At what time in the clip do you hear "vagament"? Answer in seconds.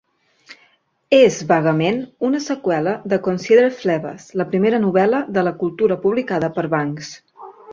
1.51-1.99